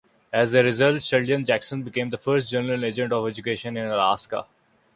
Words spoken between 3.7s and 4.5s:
in Alaska.